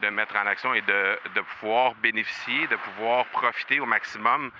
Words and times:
de 0.00 0.08
mettre 0.08 0.36
en 0.36 0.46
action 0.46 0.74
et 0.74 0.82
de, 0.82 1.18
de 1.34 1.40
pouvoir 1.40 1.94
bénéficier, 1.96 2.66
de 2.68 2.76
pouvoir 2.76 3.26
profiter 3.26 3.80
au 3.80 3.86
maximum 3.86 4.50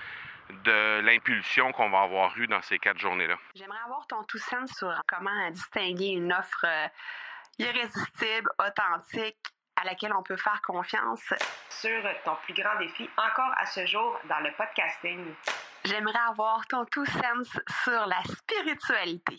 de 0.50 1.00
l'impulsion 1.00 1.72
qu'on 1.72 1.91
va 1.91 2.03
avoir 2.03 2.37
eue 2.38 2.46
dans 2.46 2.62
ces 2.62 2.79
quatre 2.79 2.99
journées-là. 2.99 3.37
J'aimerais 3.54 3.80
avoir 3.85 4.06
ton 4.06 4.22
tout 4.24 4.38
sens 4.38 4.71
sur 4.77 4.93
comment 5.06 5.51
distinguer 5.51 6.09
une 6.09 6.32
offre 6.32 6.64
euh, 6.64 6.88
irrésistible, 7.59 8.51
authentique, 8.59 9.37
à 9.77 9.85
laquelle 9.85 10.12
on 10.12 10.22
peut 10.22 10.37
faire 10.37 10.61
confiance. 10.62 11.35
Sur 11.69 12.03
ton 12.25 12.37
plus 12.45 12.55
grand 12.55 12.77
défi 12.79 13.09
encore 13.17 13.53
à 13.59 13.67
ce 13.67 13.87
jour 13.87 14.19
dans 14.29 14.41
le 14.41 14.51
podcasting. 14.53 15.35
J'aimerais 15.85 16.19
avoir 16.29 16.66
ton 16.66 16.84
tout 16.87 17.07
sens 17.07 17.59
sur 17.84 18.07
la 18.07 18.23
spiritualité. 18.25 19.39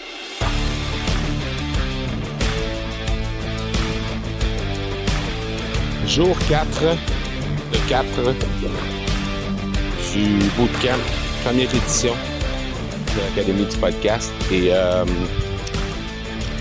Jour 6.13 6.35
4 6.49 6.81
de 7.71 7.77
4 7.89 8.05
du 10.13 10.25
Bootcamp, 10.57 10.99
première 11.45 11.73
édition 11.73 12.13
de 12.13 13.21
l'Académie 13.35 13.65
du 13.65 13.77
podcast. 13.77 14.31
Et 14.51 14.73
euh, 14.73 15.05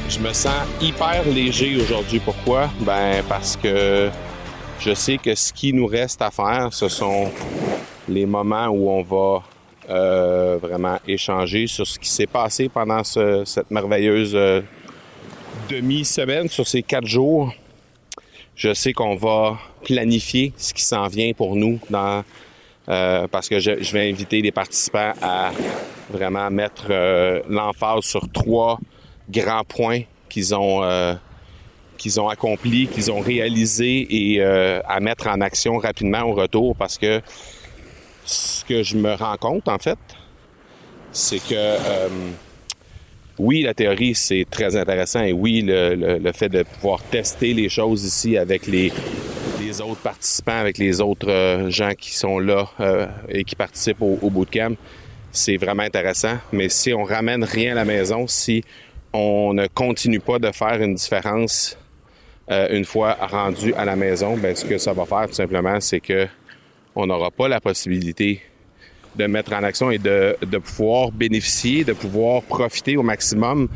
je 0.09 0.19
me 0.21 0.33
sens 0.33 0.55
hyper 0.81 1.25
léger 1.27 1.77
aujourd'hui. 1.83 2.21
Pourquoi? 2.21 2.71
Ben 2.81 3.23
parce 3.29 3.57
que 3.57 4.09
je 4.79 4.95
sais 4.95 5.19
que 5.19 5.35
ce 5.35 5.53
qui 5.53 5.73
nous 5.73 5.87
reste 5.87 6.23
à 6.23 6.31
faire, 6.31 6.69
ce 6.73 6.89
sont 6.89 7.31
les 8.09 8.27
moments 8.27 8.69
où 8.69 8.89
on 8.91 9.03
va 9.03 9.43
euh, 9.91 10.59
vraiment 10.63 10.99
échanger 11.09 11.67
sur 11.67 11.87
ce 11.87 11.99
qui 11.99 12.09
s'est 12.09 12.27
passé 12.29 12.69
pendant 12.69 13.03
ce- 13.03 13.43
cette 13.45 13.71
merveilleuse 13.71 14.33
euh, 14.37 14.61
demi-semaine, 15.69 16.49
sur 16.49 16.67
ces 16.69 16.83
quatre 16.83 17.07
jours. 17.07 17.53
Je 18.61 18.75
sais 18.75 18.93
qu'on 18.93 19.17
va 19.17 19.59
planifier 19.85 20.53
ce 20.59 20.75
qui 20.75 20.83
s'en 20.83 21.07
vient 21.07 21.33
pour 21.33 21.57
nous 21.57 21.81
euh, 21.95 23.27
parce 23.29 23.49
que 23.49 23.59
je, 23.59 23.91
vais 23.91 24.11
inviter 24.11 24.43
les 24.43 24.53
participants 24.53 25.15
à 25.23 25.51
vraiment 26.11 26.51
mettre 26.51 26.89
euh, 26.91 27.41
l'emphase 27.49 28.05
sur 28.05 28.31
trois 28.31 28.79
grands 29.31 29.65
points 29.65 30.03
qu'ils 30.29 30.55
ont 30.55 30.85
euh, 30.85 31.15
qu'ils 31.97 32.21
ont 32.21 32.29
accomplis, 32.29 32.87
qu'ils 32.89 33.11
ont 33.11 33.21
réalisés 33.21 34.07
et 34.11 34.43
à 34.43 35.01
mettre 35.01 35.29
en 35.29 35.41
action 35.41 35.79
rapidement 35.79 36.25
au 36.25 36.35
retour 36.35 36.77
parce 36.77 36.99
que 36.99 37.23
ce 38.27 38.63
que 38.67 38.83
je 38.83 38.97
me 38.99 39.15
rends 39.15 39.39
compte 39.39 39.69
en 39.69 39.79
fait, 39.79 39.99
c'est 41.13 41.43
que 41.43 41.77
oui, 43.41 43.63
la 43.63 43.73
théorie, 43.73 44.15
c'est 44.15 44.47
très 44.49 44.77
intéressant 44.77 45.23
et 45.23 45.33
oui, 45.33 45.63
le, 45.67 46.33
fait 46.33 46.51
de 46.51 46.63
pouvoir 46.63 47.03
tester 47.03 47.55
les 47.55 47.69
choses 47.69 48.05
ici 48.05 48.37
avec 48.37 48.67
les, 48.67 48.93
autres 49.81 50.03
participants, 50.03 50.59
avec 50.59 50.79
les 50.79 51.01
autres 51.01 51.31
euh, 51.31 51.71
gens 51.71 51.93
qui 51.97 52.15
sont 52.15 52.39
là 52.39 52.69
euh, 52.81 53.07
et 53.29 53.45
qui 53.45 53.55
participent 53.55 54.03
au, 54.03 54.19
au 54.21 54.29
bootcamp, 54.29 54.75
c'est 55.31 55.57
vraiment 55.57 55.85
intéressant. 55.85 56.37
Mais 56.53 56.69
si 56.69 56.93
on 56.93 57.05
ramène 57.05 57.45
rien 57.45 57.73
à 57.73 57.77
la 57.77 57.85
maison, 57.85 58.27
si 58.27 58.63
on 59.13 59.55
ne 59.55 59.69
continue 59.69 60.21
pas 60.21 60.39
de 60.39 60.51
faire 60.51 60.83
une 60.83 60.95
différence 60.95 61.79
euh, 62.51 62.69
une 62.73 62.85
fois 62.85 63.17
rendu 63.21 63.73
à 63.75 63.85
la 63.85 63.97
maison, 63.97 64.37
ben, 64.37 64.55
ce 64.55 64.65
que 64.65 64.77
ça 64.77 64.93
va 64.93 65.07
faire 65.07 65.29
tout 65.29 65.35
simplement, 65.35 65.81
c'est 65.81 66.01
que 66.01 66.27
on 66.97 67.07
n'aura 67.07 67.31
pas 67.31 67.49
la 67.49 67.61
possibilité 67.61 68.43
de 69.17 69.27
mettre 69.27 69.53
en 69.53 69.63
action 69.63 69.91
et 69.91 69.99
de, 69.99 70.37
de 70.41 70.59
pouvoir 70.59 71.11
bénéficier, 71.13 71.85
de 71.85 71.93
pouvoir 71.93 72.43
profiter 72.43 72.97
au 72.97 73.03
maximum 73.03 73.69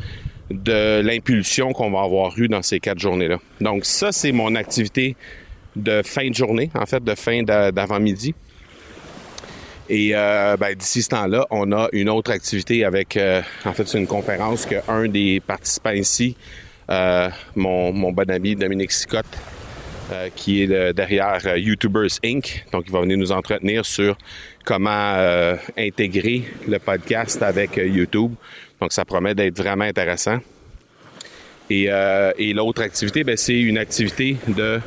de 0.51 1.01
l'impulsion 1.01 1.73
qu'on 1.73 1.91
va 1.91 2.03
avoir 2.03 2.39
eue 2.39 2.49
dans 2.49 2.63
ces 2.63 2.79
quatre 2.79 2.99
journées-là. 2.99 3.39
Donc 3.61 3.85
ça, 3.85 4.13
c'est 4.13 4.33
mon 4.33 4.55
activité 4.55 5.17
de 5.75 6.03
fin 6.05 6.29
de 6.29 6.35
journée, 6.35 6.71
en 6.75 6.87
fait, 6.87 7.03
de 7.03 7.15
fin 7.15 7.43
d'a- 7.43 7.73
d'avant-midi. 7.73 8.35
Et 9.89 10.13
euh, 10.15 10.57
ben, 10.57 10.75
d'ici 10.75 11.03
ce 11.03 11.09
temps-là, 11.11 11.47
on 11.51 11.71
a 11.73 11.89
une 11.93 12.09
autre 12.09 12.31
activité 12.31 12.85
avec, 12.85 13.17
euh, 13.17 13.43
en 13.65 13.73
fait, 13.73 13.87
c'est 13.87 13.99
une 13.99 14.07
conférence 14.07 14.65
que 14.65 14.77
un 14.89 15.09
des 15.09 15.41
participants 15.47 15.91
ici, 15.91 16.37
euh, 16.91 17.29
mon, 17.55 17.93
mon 17.93 18.13
bon 18.13 18.31
ami 18.31 18.55
Dominique 18.57 18.93
Sicotte, 18.93 19.27
euh, 20.13 20.29
qui 20.37 20.63
est 20.63 20.93
derrière 20.93 21.41
euh, 21.47 21.59
YouTubers 21.59 22.19
Inc. 22.23 22.67
Donc, 22.73 22.85
il 22.87 22.93
va 22.93 23.01
venir 23.01 23.17
nous 23.17 23.33
entretenir 23.33 23.87
sur 23.87 24.19
comment 24.63 24.91
euh, 24.91 25.57
intégrer 25.79 26.45
le 26.69 26.79
podcast 26.79 27.43
avec 27.43 27.77
YouTube. 27.77 28.35
Donc, 28.83 28.93
ça 28.93 29.07
promet 29.07 29.35
d'être 29.35 29.57
vraiment 29.57 29.85
intéressant. 29.85 30.39
Et, 31.71 31.89
l'autre 32.53 32.83
activité, 32.83 33.25
ben, 33.25 33.39
c'est 33.39 33.59
une 33.59 33.79
activité 33.79 34.37
de 34.47 34.79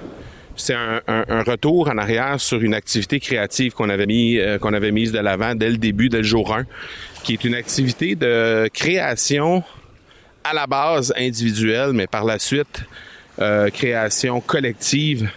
c'est 0.56 0.76
un, 0.76 1.02
un- 1.08 1.44
retour 1.44 1.90
en 1.90 1.98
arrière 1.98 2.40
sur 2.40 2.62
une 2.62 2.76
activité 2.76 3.20
créative 3.20 3.74
qu'on 3.74 3.90
avait 3.90 4.06
mis 4.06 4.40
qu'on 4.62 4.74
avait 4.74 4.92
mise 4.92 5.12
de 5.12 5.20
l'avant 5.20 5.56
dès 5.56 5.70
le 5.70 5.78
début, 5.78 6.10
dès 6.10 6.18
le 6.18 6.24
jour 6.24 6.56
1, 6.56 6.66
qui 7.24 7.34
est 7.34 7.44
une 7.44 7.56
activité 7.56 8.16
de 8.16 8.70
création 8.72 9.64
à 10.44 10.54
la 10.54 10.68
base 10.68 11.12
individuelle, 11.18 11.92
mais 11.94 12.08
par 12.08 12.24
la 12.24 12.38
suite 12.38 12.86
euh, 13.40 13.70
création 13.70 14.42
collective, 14.42 15.30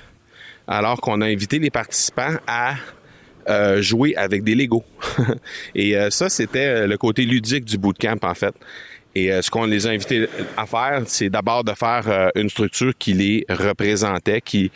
alors 0.66 1.00
qu'on 1.00 1.20
a 1.20 1.26
invité 1.26 1.58
les 1.58 1.70
participants 1.70 2.36
à 2.46 2.74
euh, 3.48 3.80
jouer 3.80 4.14
avec 4.16 4.44
des 4.44 4.54
Legos. 4.54 4.84
Et 5.74 5.96
euh, 5.96 6.10
ça, 6.10 6.28
c'était 6.28 6.66
euh, 6.66 6.86
le 6.86 6.96
côté 6.98 7.24
ludique 7.24 7.64
du 7.64 7.78
bootcamp, 7.78 8.18
en 8.22 8.34
fait. 8.34 8.54
Et 9.12 9.32
ce 9.42 9.50
qu'on 9.50 9.64
les 9.64 9.88
a 9.88 9.90
invités 9.90 10.28
à 10.56 10.66
faire, 10.66 11.02
c'est 11.06 11.30
d'abord 11.30 11.64
de 11.64 11.72
faire 11.72 12.30
une 12.36 12.48
structure 12.48 12.92
qui 12.96 13.12
les 13.12 13.44
représentait, 13.48 14.40
qui, 14.40 14.70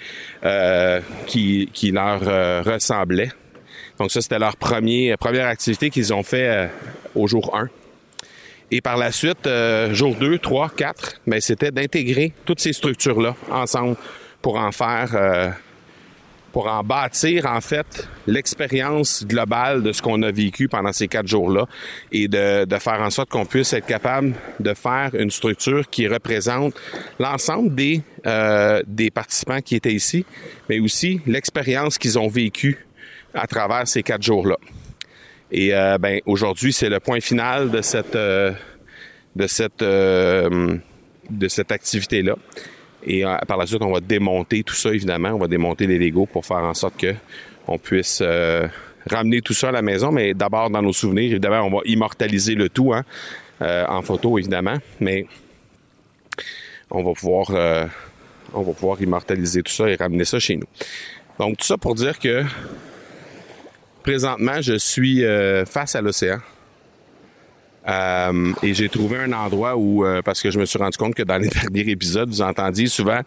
qui, 1.29 1.91
leur 1.93 2.65
ressemblait. 2.65 3.31
Donc 3.97 4.11
ça, 4.11 4.21
c'était 4.21 4.41
leur 4.41 4.57
premier, 4.57 5.17
première 5.19 5.47
activité 5.47 5.89
qu'ils 5.89 6.13
ont 6.13 6.25
fait 6.25 6.69
au 7.15 7.29
jour 7.29 7.57
1. 7.57 7.69
Et 8.71 8.81
par 8.81 8.97
la 8.97 9.13
suite, 9.13 9.47
euh, 9.47 9.93
jour 9.95 10.15
2, 10.17 10.39
3, 10.39 10.71
4, 10.77 11.21
ben, 11.27 11.41
c'était 11.41 11.71
d'intégrer 11.71 12.33
toutes 12.45 12.61
ces 12.61 12.73
structures-là 12.73 13.37
ensemble 13.51 13.97
pour 14.43 14.57
en 14.57 14.73
faire, 14.73 15.11
euh, 15.15 15.51
pour 16.53 16.67
en 16.67 16.83
bâtir 16.83 17.47
en 17.47 17.61
fait 17.61 18.09
l'expérience 18.27 19.25
globale 19.27 19.83
de 19.83 19.93
ce 19.93 20.03
qu'on 20.03 20.23
a 20.23 20.31
vécu 20.31 20.69
pendant 20.69 20.93
ces 20.93 21.09
quatre 21.09 21.27
jours-là 21.27 21.67
et 22.13 22.29
de, 22.29 22.65
de 22.65 22.79
faire 22.79 23.01
en 23.01 23.11
sorte 23.11 23.31
qu'on 23.31 23.47
puisse 23.47 23.73
être 23.73 23.87
capable 23.87 24.35
de 24.61 24.75
faire 24.75 25.11
une 25.15 25.31
structure 25.31 25.89
qui 25.89 26.07
représente 26.09 26.75
l'ensemble 27.19 27.75
des, 27.75 28.03
euh, 28.27 28.83
des 28.87 29.11
participants 29.11 29.61
qui 29.61 29.77
étaient 29.77 29.95
ici, 29.95 30.25
mais 30.69 30.79
aussi 30.81 31.21
l'expérience 31.27 31.99
qu'ils 31.99 32.19
ont 32.19 32.29
vécue 32.29 32.87
à 33.35 33.47
travers 33.47 33.87
ces 33.89 34.03
quatre 34.03 34.23
jours-là. 34.23 34.57
Et 35.57 35.73
euh, 35.73 35.99
ben 35.99 36.21
aujourd'hui, 36.27 36.73
c'est 36.73 36.89
le 36.89 36.99
point 36.99 37.21
final 37.21 37.71
de 37.71 37.81
cette 37.81 38.17
euh, 38.17 38.51
de 39.37 39.47
cette 39.47 39.83
euh, 39.83 40.77
de 41.31 41.49
cette 41.49 41.71
activité 41.71 42.23
là. 42.23 42.35
Et 43.07 43.23
par 43.47 43.59
la 43.59 43.67
suite, 43.67 43.83
on 43.83 43.93
va 43.93 44.01
démonter 44.01 44.65
tout 44.65 44.75
ça 44.75 44.89
évidemment, 44.89 45.29
on 45.29 45.39
va 45.39 45.47
démonter 45.47 45.87
les 45.87 45.99
Legos 45.99 46.27
pour 46.27 46.45
faire 46.45 46.57
en 46.57 46.75
sorte 46.75 46.97
que 46.97 47.15
on 47.69 47.79
puisse 47.79 48.23
ramener 49.11 49.43
tout 49.43 49.53
ça 49.53 49.69
à 49.69 49.73
la 49.73 49.83
maison, 49.83 50.11
mais 50.11 50.33
d'abord 50.33 50.71
dans 50.71 50.81
nos 50.81 50.95
souvenirs, 50.95 51.31
évidemment, 51.31 51.67
on 51.67 51.71
va 51.71 51.83
immortaliser 51.85 52.55
le 52.55 52.71
tout 52.71 52.95
hein, 52.95 53.05
en 53.61 54.01
photo 54.01 54.39
évidemment, 54.39 54.79
mais 55.01 55.27
on 56.91 57.03
va 57.03 57.13
pouvoir 57.13 57.51
on 58.55 58.63
va 58.63 58.73
pouvoir 58.73 59.03
immortaliser 59.03 59.63
tout 59.63 59.73
ça 59.73 59.91
et 59.91 59.97
ramener 59.97 60.25
ça 60.25 60.39
chez 60.39 60.57
nous. 60.57 60.67
Donc 61.39 61.59
tout 61.59 61.67
ça 61.67 61.77
pour 61.77 61.95
dire 61.95 62.19
que 62.19 62.43
présentement, 64.05 64.61
je 64.61 64.79
suis 64.79 65.25
euh, 65.25 65.65
face 65.65 65.97
à 65.97 66.03
l'océan. 66.03 66.39
Euh, 67.87 68.53
et 68.63 68.73
j'ai 68.73 68.89
trouvé 68.89 69.19
un 69.19 69.33
endroit 69.33 69.77
où, 69.77 70.05
euh, 70.05 70.23
parce 70.23 70.41
que 70.41 70.51
je 70.51 70.59
me 70.59 70.65
suis 70.65 70.79
rendu 70.79 70.97
compte 70.97 71.15
que 71.15 71.23
dans 71.23 71.37
les 71.37 71.49
derniers 71.73 71.91
épisodes, 71.91 72.29
vous 72.29 72.43
entendiez 72.43 72.87
souvent 72.87 73.21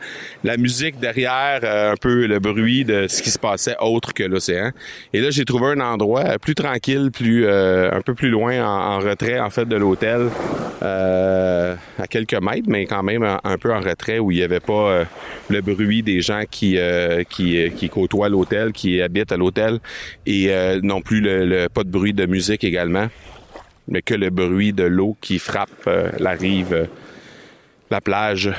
la 0.44 0.58
musique 0.58 1.00
derrière, 1.00 1.60
euh, 1.64 1.94
un 1.94 1.96
peu 1.96 2.26
le 2.26 2.40
bruit 2.40 2.84
de 2.84 3.08
ce 3.08 3.22
qui 3.22 3.30
se 3.30 3.40
passait 3.40 3.76
autre 3.80 4.14
que 4.14 4.24
l'océan. 4.24 4.72
Et 5.14 5.22
là, 5.22 5.30
j'ai 5.30 5.46
trouvé 5.46 5.68
un 5.68 5.80
endroit 5.80 6.40
plus 6.40 6.56
tranquille, 6.56 7.12
plus 7.12 7.48
un 7.48 8.02
peu 8.02 8.14
plus 8.14 8.30
loin, 8.30 8.64
en, 8.66 9.00
retrait 9.00 9.40
en 9.40 9.50
fait 9.50 9.66
de 9.66 9.76
l'hôtel, 9.76 10.30
à 10.82 12.08
quelques 12.10 12.42
mètres, 12.42 12.68
mais 12.68 12.86
quand 12.86 13.04
même 13.04 13.24
un, 13.24 13.58
peu 13.58 13.74
en 13.74 13.80
retrait 13.80 14.20
où 14.20 14.32
il 14.32 14.38
n'y 14.38 14.44
avait 14.44 14.60
pas 14.60 15.04
le 15.50 15.62
bruit 15.62 16.04
des 16.04 16.22
gens 16.22 16.44
qui 16.50 16.78
qui, 17.30 17.72
qui 17.76 17.90
côtoient 17.90 18.30
l'hôtel, 18.30 18.72
qui 18.72 19.02
habitent 19.02 19.32
à 19.32 19.38
l'hôtel, 19.38 19.80
et 20.26 20.52
non 20.82 21.02
plus 21.02 21.22
le, 21.22 21.68
pas 21.68 21.84
de 21.84 21.90
bruit 21.90 22.14
de 22.14 22.26
musique 22.26 22.64
également 22.64 23.08
mais 23.88 24.02
que 24.02 24.14
le 24.14 24.30
bruit 24.30 24.74
de 24.74 24.84
l'eau 24.84 25.16
qui 25.22 25.40
frappe 25.40 25.70
euh, 25.88 26.10
la 26.20 26.32
rive, 26.32 26.74
euh, 26.74 26.86
la 27.90 28.02
plage. 28.02 28.52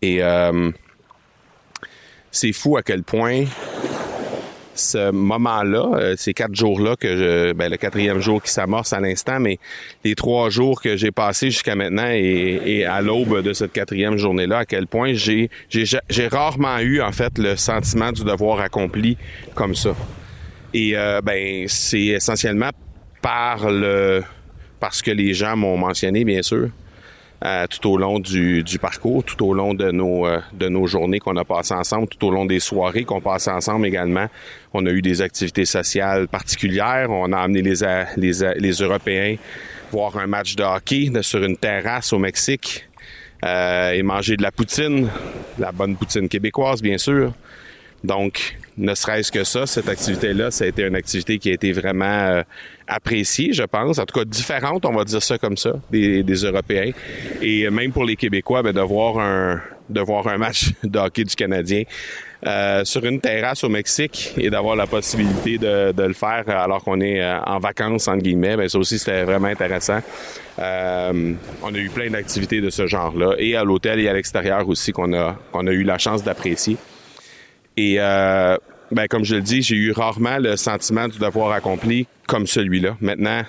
Et 0.00 0.22
euh, 0.22 0.70
c'est 2.30 2.52
fou 2.52 2.76
à 2.76 2.82
quel 2.82 3.02
point 3.02 3.44
ce 4.76 5.12
moment-là, 5.12 6.16
ces 6.16 6.34
quatre 6.34 6.54
jours-là 6.54 6.96
que 6.96 7.16
je, 7.16 7.52
ben, 7.52 7.70
le 7.70 7.76
quatrième 7.76 8.18
jour 8.18 8.42
qui 8.42 8.50
s'amorce 8.50 8.92
à 8.92 8.98
l'instant, 8.98 9.38
mais 9.38 9.60
les 10.02 10.16
trois 10.16 10.50
jours 10.50 10.82
que 10.82 10.96
j'ai 10.96 11.12
passés 11.12 11.50
jusqu'à 11.52 11.76
maintenant 11.76 12.08
et, 12.10 12.84
à 12.84 13.00
l'aube 13.00 13.40
de 13.40 13.52
cette 13.52 13.72
quatrième 13.72 14.16
journée-là, 14.16 14.58
à 14.58 14.64
quel 14.64 14.88
point 14.88 15.12
j'ai, 15.14 15.48
j'ai, 15.68 15.84
j'ai 16.10 16.26
rarement 16.26 16.78
eu 16.80 17.00
en 17.00 17.12
fait 17.12 17.38
le 17.38 17.54
sentiment 17.54 18.10
du 18.10 18.24
devoir 18.24 18.58
accompli 18.58 19.16
comme 19.54 19.76
ça. 19.76 19.94
Et 20.72 20.94
ben 21.22 21.66
c'est 21.68 22.06
essentiellement 22.06 22.70
par 23.22 23.70
le 23.70 24.24
parce 24.84 25.00
que 25.00 25.10
les 25.10 25.32
gens 25.32 25.56
m'ont 25.56 25.78
mentionné, 25.78 26.26
bien 26.26 26.42
sûr, 26.42 26.68
euh, 27.42 27.66
tout 27.68 27.88
au 27.88 27.96
long 27.96 28.18
du, 28.18 28.62
parcours, 28.78 29.24
tout 29.24 29.42
au 29.42 29.54
long 29.54 29.72
de 29.72 29.90
nos, 29.90 30.26
euh, 30.26 30.40
de 30.52 30.68
nos 30.68 30.86
journées 30.86 31.20
qu'on 31.20 31.38
a 31.38 31.44
passées 31.46 31.72
ensemble, 31.72 32.06
tout 32.06 32.26
au 32.26 32.30
long 32.30 32.44
des 32.44 32.60
soirées 32.60 33.04
qu'on 33.04 33.22
passait 33.22 33.50
ensemble 33.50 33.86
également. 33.86 34.26
On 34.74 34.84
a 34.84 34.90
eu 34.90 35.00
des 35.00 35.22
activités 35.22 35.64
sociales 35.64 36.28
particulières. 36.28 37.06
On 37.08 37.32
a 37.32 37.38
amené 37.38 37.62
les, 37.62 38.32
les 38.58 38.72
Européens 38.72 39.36
voir 39.90 40.18
un 40.18 40.26
match 40.26 40.54
de 40.54 40.62
hockey 40.62 41.10
sur 41.22 41.42
une 41.42 41.56
terrasse 41.56 42.12
au 42.12 42.18
Mexique 42.18 42.86
euh, 43.42 43.92
et 43.92 44.02
manger 44.02 44.36
de 44.36 44.42
la 44.42 44.52
poutine, 44.52 45.08
la 45.58 45.72
bonne 45.72 45.96
poutine 45.96 46.28
québécoise, 46.28 46.82
bien 46.82 46.98
sûr. 46.98 47.32
Donc, 48.04 48.58
ne 48.76 48.94
serait-ce 48.94 49.32
que 49.32 49.44
ça, 49.44 49.66
cette 49.66 49.88
activité-là, 49.88 50.50
ça 50.50 50.64
a 50.64 50.66
été 50.66 50.82
une 50.82 50.94
activité 50.94 51.38
qui 51.38 51.48
a 51.48 51.54
été 51.54 51.72
vraiment 51.72 52.04
euh, 52.04 52.42
appréciée, 52.86 53.54
je 53.54 53.62
pense. 53.62 53.98
En 53.98 54.04
tout 54.04 54.18
cas, 54.18 54.26
différente, 54.26 54.84
on 54.84 54.92
va 54.92 55.04
dire 55.04 55.22
ça 55.22 55.38
comme 55.38 55.56
ça, 55.56 55.72
des, 55.90 56.22
Européens. 56.22 56.90
Et 57.40 57.68
même 57.70 57.92
pour 57.92 58.04
les 58.04 58.16
Québécois, 58.16 58.62
ben, 58.62 58.74
de 58.74 58.80
voir 58.82 59.18
un 60.28 60.36
match 60.36 60.72
de 60.84 60.98
hockey 60.98 61.24
du 61.24 61.34
Canadien 61.34 61.84
euh, 62.46 62.84
sur 62.84 63.02
une 63.06 63.22
terrasse 63.22 63.64
au 63.64 63.70
Mexique 63.70 64.34
et 64.36 64.50
d'avoir 64.50 64.76
la 64.76 64.86
possibilité 64.86 65.56
de, 65.56 65.94
le 65.96 66.12
faire 66.12 66.44
alors 66.46 66.84
qu'on 66.84 67.00
est 67.00 67.22
euh, 67.22 67.40
en 67.40 67.58
vacances, 67.58 68.06
entre 68.06 68.22
guillemets, 68.22 68.58
ben, 68.58 68.68
ça 68.68 68.78
aussi, 68.78 68.98
c'était 68.98 69.24
vraiment 69.24 69.48
intéressant. 69.48 70.00
on 70.58 70.62
a 70.62 71.78
eu 71.78 71.88
plein 71.88 72.10
d'activités 72.10 72.60
de 72.60 72.68
ce 72.68 72.86
genre-là, 72.86 73.36
et 73.38 73.56
à 73.56 73.64
l'hôtel 73.64 73.98
et 73.98 74.08
à 74.08 74.12
l'extérieur 74.12 74.68
aussi, 74.68 74.92
qu'on 74.92 75.14
a 75.14 75.72
eu 75.72 75.84
la 75.84 75.96
chance 75.96 76.22
d'apprécier. 76.22 76.76
Et 77.76 77.96
euh, 77.98 78.56
ben, 78.90 79.06
comme 79.08 79.24
je 79.24 79.36
le 79.36 79.42
dis, 79.42 79.62
j'ai 79.62 79.76
eu 79.76 79.92
rarement 79.92 80.38
le 80.38 80.56
sentiment 80.56 81.08
du 81.08 81.18
devoir 81.18 81.52
accompli 81.52 82.06
comme 82.26 82.46
celui-là. 82.46 82.96
Maintenant, 83.00 83.42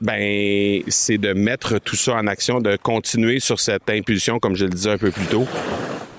ben, 0.00 0.82
c'est 0.88 1.18
de 1.18 1.32
mettre 1.32 1.78
tout 1.78 1.96
ça 1.96 2.14
en 2.14 2.26
action, 2.26 2.60
de 2.60 2.76
continuer 2.76 3.40
sur 3.40 3.60
cette 3.60 3.88
impulsion, 3.90 4.38
comme 4.38 4.54
je 4.54 4.64
le 4.64 4.70
disais 4.70 4.90
un 4.90 4.98
peu 4.98 5.10
plus 5.10 5.26
tôt. 5.26 5.46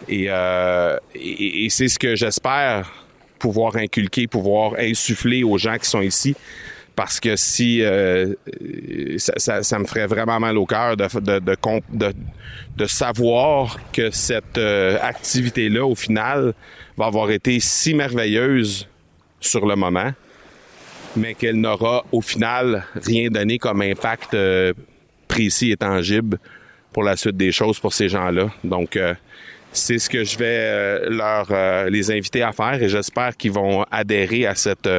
Et, 0.10 0.26
euh, 0.30 0.98
et 1.16 1.68
c'est 1.70 1.88
ce 1.88 2.00
que 2.00 2.16
j'espère 2.16 2.92
pouvoir 3.38 3.76
inculquer, 3.76 4.28
pouvoir 4.28 4.74
insuffler 4.80 5.44
aux 5.44 5.58
gens 5.58 5.78
qui 5.78 5.90
sont 5.90 6.02
ici 6.02 6.36
parce 6.98 7.20
que 7.20 7.36
si 7.36 7.84
euh, 7.84 8.34
ça, 9.18 9.62
ça, 9.62 9.78
me 9.78 9.86
ferait 9.86 10.08
vraiment 10.08 10.40
mal 10.40 10.58
au 10.58 10.66
cœur 10.66 10.98
de, 10.98 11.08
de, 11.20 11.40
de, 11.40 12.14
de, 12.76 12.86
savoir 12.88 13.78
que 13.94 14.10
cette 14.10 14.58
euh, 14.58 14.98
activité-là, 15.00 15.86
au 15.86 15.94
final, 15.94 16.56
va 16.98 17.06
avoir 17.06 17.30
été 17.30 17.60
si 17.60 17.94
merveilleuse 17.94 18.88
sur 19.40 19.68
le 19.68 19.76
moment, 19.76 20.12
mais 21.16 21.36
qu'elle 21.36 21.62
n'aura 21.62 22.04
au 22.12 22.22
final 22.22 22.84
rien 22.96 23.30
donné 23.30 23.60
comme 23.60 23.84
impact 23.84 24.34
euh, 24.34 24.74
précis 25.28 25.70
et 25.70 25.78
tangible 25.78 26.40
pour 26.94 27.04
la 27.04 27.16
suite 27.16 27.38
des 27.38 27.52
choses 27.52 27.80
pour 27.80 27.94
ces 27.94 28.10
gens-là. 28.10 28.50
Donc, 28.64 28.98
c'est 29.72 30.00
ce 30.00 30.10
que 30.10 30.24
je 30.24 30.36
vais 30.36 31.10
leur 31.10 31.90
les 31.92 32.10
inviter 32.10 32.42
à 32.42 32.54
faire 32.54 32.82
et 32.82 32.90
j'espère 32.90 33.38
qu'ils 33.38 33.52
vont 33.52 33.86
adhérer 33.92 34.48
à 34.48 34.56
cette 34.56 34.90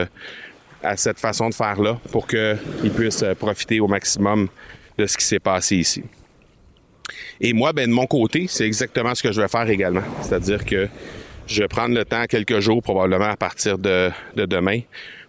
à 0.83 0.97
cette 0.97 1.19
façon 1.19 1.49
de 1.49 1.55
faire-là 1.55 1.99
pour 2.13 2.27
qu'ils 2.27 2.93
puissent 2.95 3.23
euh, 3.23 3.35
profiter 3.35 3.81
au 3.81 3.89
maximum 3.89 4.49
de 4.97 5.07
ce 5.07 5.17
qui 5.17 5.25
s'est 5.25 5.41
passé 5.41 5.77
ici. 5.77 6.03
Et 7.41 7.53
moi, 7.53 7.73
ben, 7.73 7.89
de 7.89 7.95
mon 7.95 8.07
côté, 8.07 8.47
c'est 8.49 8.67
exactement 8.67 9.15
ce 9.15 9.23
que 9.23 9.33
je 9.33 9.41
vais 9.41 9.49
faire 9.49 9.69
également. 9.69 10.03
C'est-à-dire 10.23 10.65
que 10.65 10.89
je 11.47 11.63
vais 11.63 11.69
prendre 11.69 11.95
le 11.95 12.05
temps, 12.05 12.25
quelques 12.29 12.61
jours 12.61 12.83
probablement 12.83 13.31
à 13.31 13.37
partir 13.37 13.79
de, 13.79 14.11
demain, 14.37 14.81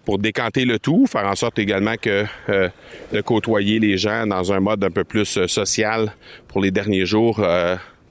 pour 0.05 0.17
décanter 0.17 0.65
le 0.65 0.79
tout, 0.79 1.05
faire 1.05 1.27
en 1.27 1.35
sorte 1.35 1.59
également 1.59 1.95
que 2.01 2.25
euh, 2.49 2.69
de 3.13 3.21
côtoyer 3.21 3.79
les 3.79 3.97
gens 3.97 4.25
dans 4.25 4.51
un 4.51 4.59
mode 4.59 4.83
un 4.83 4.89
peu 4.89 5.03
plus 5.03 5.37
euh, 5.37 5.47
social 5.47 6.13
pour 6.47 6.61
les 6.61 6.71
derniers 6.71 7.05
jours 7.05 7.41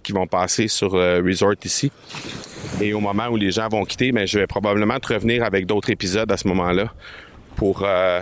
qui 0.03 0.13
vont 0.13 0.27
passer 0.27 0.69
sur 0.69 0.93
Resort 0.93 1.57
ici. 1.65 1.91
Et 2.81 2.95
au 2.95 3.01
moment 3.01 3.27
où 3.27 3.37
les 3.37 3.51
gens 3.51 3.69
vont 3.69 3.85
quitter, 3.85 4.13
ben, 4.13 4.27
je 4.27 4.39
vais 4.39 4.47
probablement 4.47 4.99
te 5.01 5.13
revenir 5.13 5.43
avec 5.43 5.67
d'autres 5.67 5.91
épisodes 5.91 6.31
à 6.31 6.37
ce 6.37 6.47
moment-là 6.49 6.93
pour 7.59 7.83
euh, 7.85 8.21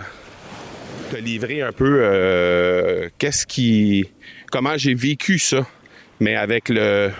te 1.10 1.16
livrer 1.16 1.60
un 1.60 1.70
peu 1.70 1.98
euh, 2.00 3.08
qu'est-ce 3.18 3.46
qui, 3.46 4.08
comment 4.50 4.78
j'ai 4.78 4.94
vécu 4.94 5.38
ça, 5.38 5.66
mais 6.20 6.34
avec 6.34 6.70
le, 6.70 7.10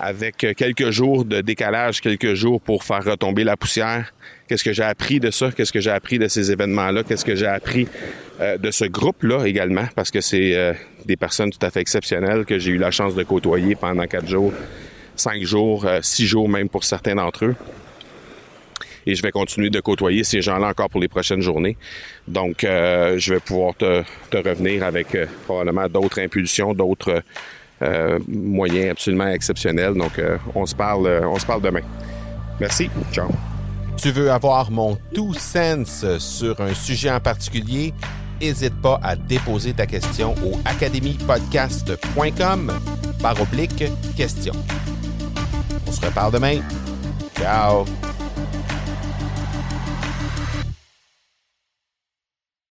avec 0.00 0.38
quelques 0.56 0.90
jours 0.90 1.24
de 1.24 1.40
décalage, 1.42 2.00
quelques 2.00 2.34
jours 2.34 2.60
pour 2.60 2.82
faire 2.82 3.04
retomber 3.04 3.44
la 3.44 3.56
poussière. 3.56 4.12
Qu'est-ce 4.48 4.64
que 4.64 4.72
j'ai 4.72 4.82
appris 4.82 5.20
de 5.20 5.30
ça? 5.30 5.52
Qu'est-ce 5.52 5.72
que 5.72 5.80
j'ai 5.80 5.92
appris 5.92 6.18
de 6.18 6.26
ces 6.26 6.50
événements-là? 6.50 7.04
Qu'est-ce 7.04 7.24
que 7.24 7.36
j'ai 7.36 7.46
appris 7.46 7.86
euh, 8.40 8.58
de 8.58 8.72
ce 8.72 8.84
groupe-là 8.84 9.46
également? 9.46 9.86
Parce 9.94 10.10
que 10.10 10.20
c'est 10.20 10.76
des 11.04 11.16
personnes 11.16 11.50
tout 11.50 11.64
à 11.64 11.70
fait 11.70 11.80
exceptionnelles 11.80 12.44
que 12.44 12.58
j'ai 12.58 12.72
eu 12.72 12.78
la 12.78 12.90
chance 12.90 13.14
de 13.14 13.22
côtoyer 13.22 13.76
pendant 13.76 14.06
quatre 14.06 14.28
jours, 14.28 14.52
cinq 15.14 15.40
jours, 15.44 15.86
six 16.02 16.26
jours 16.26 16.48
même 16.48 16.68
pour 16.68 16.82
certains 16.82 17.14
d'entre 17.14 17.44
eux 17.44 17.54
et 19.06 19.14
je 19.14 19.22
vais 19.22 19.30
continuer 19.30 19.70
de 19.70 19.80
côtoyer 19.80 20.24
ces 20.24 20.42
gens-là 20.42 20.68
encore 20.68 20.90
pour 20.90 21.00
les 21.00 21.08
prochaines 21.08 21.40
journées. 21.40 21.78
Donc, 22.26 22.64
euh, 22.64 23.16
je 23.18 23.34
vais 23.34 23.40
pouvoir 23.40 23.74
te, 23.74 24.02
revenir 24.32 24.84
avec 24.84 25.14
euh, 25.14 25.26
probablement 25.44 25.88
d'autres 25.88 26.20
impulsions, 26.20 26.74
d'autres 26.74 27.22
euh, 27.82 28.18
moyens 28.28 28.90
absolument 28.90 29.28
exceptionnels. 29.28 29.94
Donc, 29.94 30.20
on 30.54 30.66
se 30.66 30.74
parle, 30.74 31.06
on 31.24 31.38
se 31.38 31.46
parle 31.46 31.62
demain. 31.62 31.80
Merci. 32.60 32.90
Ciao. 33.12 33.30
Tu 33.96 34.10
veux 34.10 34.30
avoir 34.30 34.70
mon 34.70 34.98
tout 35.14 35.32
sens 35.34 36.04
sur 36.18 36.60
un 36.60 36.74
sujet 36.74 37.10
en 37.10 37.20
particulier? 37.20 37.94
N'hésite 38.40 38.74
pas 38.82 39.00
à 39.02 39.16
déposer 39.16 39.72
ta 39.72 39.86
question 39.86 40.34
au 40.44 40.60
academypodcast.com 40.66 42.72
par 43.22 43.40
oblique 43.40 43.84
question. 44.14 44.52
On 45.86 45.92
se 45.92 46.04
reparle 46.04 46.32
demain. 46.32 46.60
Ciao! 47.38 47.86